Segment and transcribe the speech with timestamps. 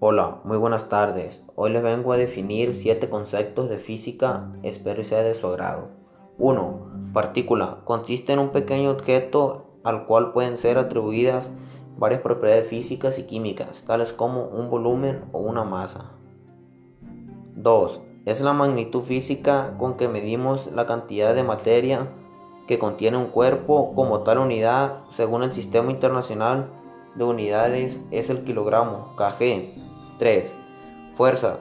[0.00, 1.44] Hola, muy buenas tardes.
[1.56, 5.88] Hoy les vengo a definir siete conceptos de física, espero sea de su agrado.
[6.38, 7.10] 1.
[7.12, 7.78] Partícula.
[7.82, 11.50] Consiste en un pequeño objeto al cual pueden ser atribuidas
[11.96, 16.12] varias propiedades físicas y químicas, tales como un volumen o una masa.
[17.56, 18.00] 2.
[18.24, 22.06] Es la magnitud física con que medimos la cantidad de materia
[22.68, 26.70] que contiene un cuerpo como tal unidad según el Sistema Internacional
[27.16, 29.88] de Unidades es el kilogramo, kg.
[30.18, 30.52] 3.
[31.14, 31.60] Fuerza.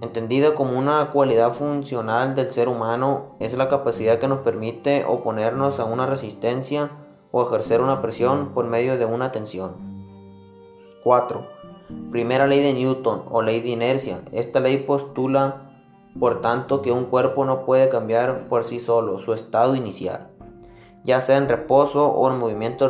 [0.00, 5.78] Entendida como una cualidad funcional del ser humano, es la capacidad que nos permite oponernos
[5.78, 6.90] a una resistencia
[7.30, 9.74] o ejercer una presión por medio de una tensión.
[11.04, 11.46] 4.
[12.10, 14.22] Primera ley de Newton o ley de inercia.
[14.32, 15.70] Esta ley postula,
[16.18, 20.30] por tanto, que un cuerpo no puede cambiar por sí solo su estado inicial,
[21.04, 22.88] ya sea en reposo o en movimiento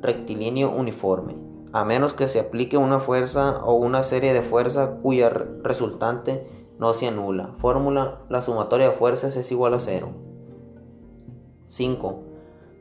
[0.00, 5.30] rectilíneo uniforme a menos que se aplique una fuerza o una serie de fuerzas cuya
[5.30, 6.46] resultante
[6.78, 7.50] no sea nula.
[7.56, 10.10] Fórmula, la sumatoria de fuerzas es igual a cero.
[11.68, 12.22] 5.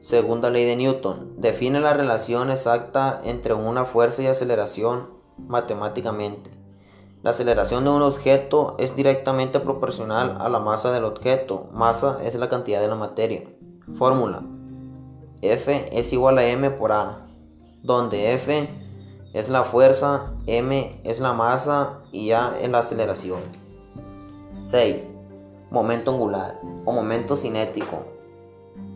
[0.01, 1.35] Segunda ley de Newton.
[1.37, 6.51] Define la relación exacta entre una fuerza y aceleración matemáticamente.
[7.23, 11.69] La aceleración de un objeto es directamente proporcional a la masa del objeto.
[11.71, 13.43] Masa es la cantidad de la materia.
[13.95, 14.41] Fórmula.
[15.41, 17.27] F es igual a m por a,
[17.83, 18.67] donde F
[19.33, 23.39] es la fuerza, m es la masa y a es la aceleración.
[24.61, 25.09] 6.
[25.71, 28.05] Momento angular o momento cinético.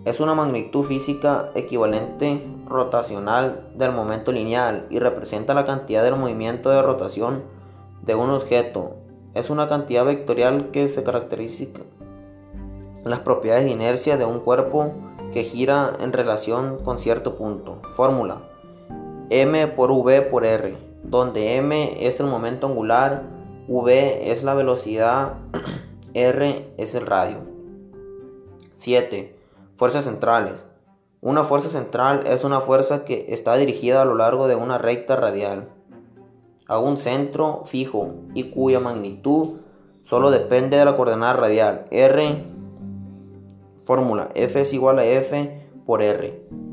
[0.04, 6.70] Es una magnitud física equivalente rotacional del momento lineal y representa la cantidad del movimiento
[6.70, 7.44] de rotación
[8.04, 8.98] de un objeto.
[9.34, 11.66] Es una cantidad vectorial que se caracteriza
[13.04, 14.92] las propiedades de inercia de un cuerpo
[15.34, 17.82] que gira en relación con cierto punto.
[17.96, 18.42] Fórmula
[19.30, 23.24] m por v por r, donde m es el momento angular,
[23.68, 25.34] v es la velocidad,
[26.14, 27.38] r es el radio.
[28.76, 29.36] 7.
[29.76, 30.66] Fuerzas centrales.
[31.22, 35.16] Una fuerza central es una fuerza que está dirigida a lo largo de una recta
[35.16, 35.70] radial
[36.68, 39.58] a un centro fijo y cuya magnitud
[40.02, 41.86] solo depende de la coordenada radial.
[41.92, 42.46] R,
[43.86, 46.65] fórmula F es igual a F por R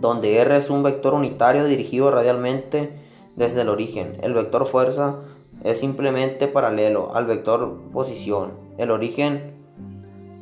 [0.00, 2.92] donde R es un vector unitario dirigido radialmente
[3.36, 4.18] desde el origen.
[4.22, 5.16] El vector fuerza
[5.64, 8.52] es simplemente paralelo al vector posición.
[8.78, 9.54] El origen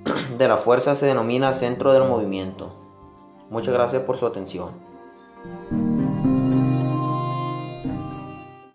[0.39, 2.75] de la fuerza se denomina centro del movimiento.
[3.50, 4.71] Muchas gracias por su atención.